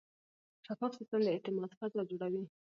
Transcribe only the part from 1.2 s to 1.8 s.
د اعتماد